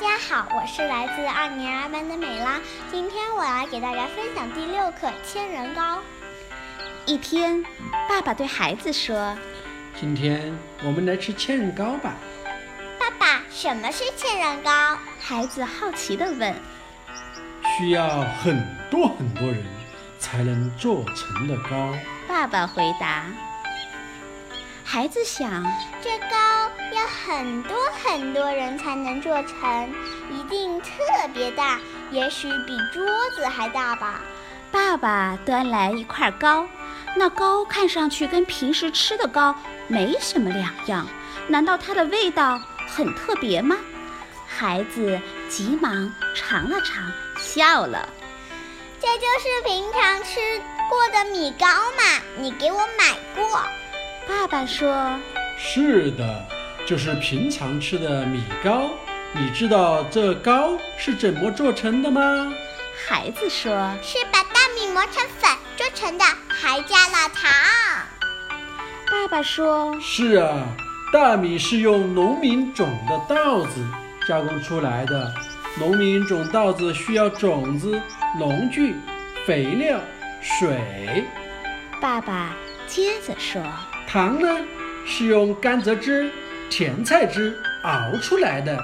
[0.00, 2.60] 家好，我是来自二年二班的美拉。
[2.88, 5.98] 今天我来给大家分享第六课千人糕。
[7.04, 7.64] 一天，
[8.08, 9.36] 爸爸对孩子说
[9.98, 12.14] ：“今天我们来吃千人糕吧。”
[12.96, 14.96] 爸爸，什么是千人糕？
[15.20, 16.54] 孩子好奇地问。
[17.76, 19.64] 需要很多很多人
[20.20, 21.92] 才能做成的糕。
[22.28, 23.24] 爸爸回答。
[24.90, 25.62] 孩子想，
[26.02, 26.36] 这糕
[26.96, 29.94] 要很多很多人才能做成，
[30.32, 30.88] 一定特
[31.34, 31.78] 别大，
[32.10, 33.04] 也许比桌
[33.36, 34.22] 子还大吧。
[34.72, 36.66] 爸爸端来一块糕，
[37.14, 39.54] 那糕看上去跟平时吃的糕
[39.88, 41.06] 没什么两样，
[41.48, 43.76] 难道它的味道很特别吗？
[44.46, 48.08] 孩子急忙尝了尝，笑了。
[48.98, 50.40] 这就是平常吃
[50.88, 53.62] 过的米糕嘛，你给我买过。
[54.28, 55.18] 爸爸说
[55.58, 56.44] ：“是的，
[56.86, 58.90] 就是平常吃的米糕。
[59.32, 62.52] 你知道这糕是怎么做成的吗？”
[63.08, 63.72] 孩子说
[64.04, 67.50] ：“是把大米磨成粉做成的，还加了糖。”
[69.10, 70.66] 爸爸说：“是啊，
[71.10, 73.82] 大米是用农民种的稻子
[74.28, 75.32] 加工出来的。
[75.78, 77.98] 农民种稻子需要种子、
[78.38, 78.94] 农具、
[79.46, 79.98] 肥料、
[80.42, 81.24] 水。”
[81.98, 82.54] 爸爸
[82.86, 83.62] 接着说。
[84.10, 84.48] 糖呢，
[85.04, 86.30] 是用甘蔗汁、
[86.70, 88.82] 甜菜汁熬出来的。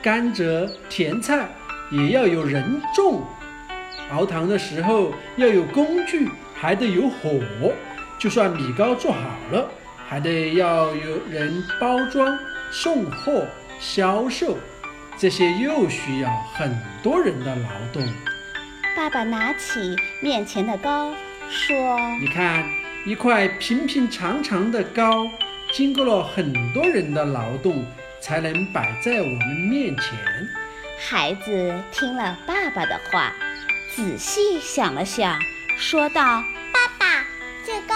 [0.00, 1.48] 甘蔗、甜菜
[1.90, 3.26] 也要有人种。
[4.12, 7.40] 熬糖的时候要有工具，还得有火。
[8.16, 9.18] 就算米糕做好
[9.50, 9.68] 了，
[10.08, 12.38] 还得要有人包装、
[12.70, 13.44] 送货、
[13.80, 14.56] 销售，
[15.18, 18.00] 这些又需要很多人的劳动。
[18.96, 21.12] 爸爸拿起面前的糕，
[21.50, 22.64] 说：“你看。”
[23.06, 25.26] 一块平平常常的糕，
[25.72, 27.84] 经过了很多人的劳动，
[28.20, 30.12] 才能摆在我们面前。
[31.08, 33.32] 孩子听了爸爸的话，
[33.96, 35.38] 仔细想了想，
[35.78, 36.22] 说道
[36.72, 37.24] ：“爸爸，
[37.64, 37.94] 这糕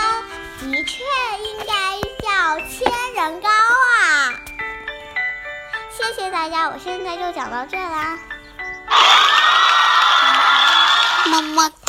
[0.61, 1.05] 的确
[1.39, 4.33] 应该叫千人糕啊！”
[5.93, 8.19] 谢谢大家，我现在就讲到这啦，
[11.27, 11.84] 么么哒，哇！